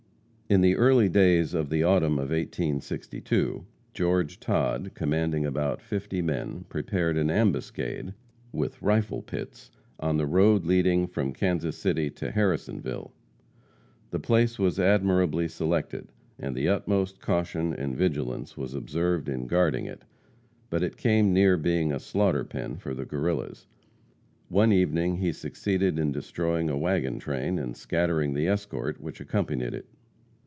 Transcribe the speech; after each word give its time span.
In 0.49 0.59
the 0.59 0.75
early 0.75 1.07
days 1.07 1.53
of 1.53 1.69
the 1.69 1.83
autumn 1.83 2.19
of 2.19 2.29
1862, 2.31 3.65
George 3.93 4.37
Todd, 4.37 4.91
commanding 4.95 5.45
about 5.45 5.81
fifty 5.81 6.21
men, 6.21 6.65
prepared 6.67 7.15
an 7.17 7.29
ambuscade, 7.29 8.13
with 8.51 8.81
rifle 8.81 9.21
pits, 9.21 9.71
on 10.01 10.17
the 10.17 10.25
road 10.25 10.65
leading 10.65 11.07
from 11.07 11.31
Kansas 11.31 11.77
City 11.77 12.09
to 12.09 12.31
Harrisonville. 12.33 13.13
The 14.09 14.19
place 14.19 14.59
was 14.59 14.77
admirably 14.77 15.47
selected, 15.47 16.11
and 16.37 16.53
the 16.53 16.67
utmost 16.67 17.21
caution 17.21 17.71
and 17.73 17.95
vigilance 17.95 18.57
was 18.57 18.73
observed 18.73 19.29
in 19.29 19.47
guarding 19.47 19.85
it, 19.85 20.01
but 20.69 20.83
it 20.83 20.97
came 20.97 21.31
near 21.31 21.55
being 21.55 21.93
a 21.93 21.99
slaughter 22.01 22.43
pen 22.43 22.75
for 22.75 22.93
the 22.93 23.05
Guerrillas. 23.05 23.67
One 24.49 24.73
evening 24.73 25.15
he 25.19 25.31
succeeded 25.31 25.97
in 25.97 26.11
destroying 26.11 26.69
a 26.69 26.77
wagon 26.77 27.19
train, 27.19 27.57
and 27.57 27.73
scattering 27.77 28.33
the 28.33 28.49
escort 28.49 28.99
which 28.99 29.21
accompanied 29.21 29.73
it. 29.73 29.85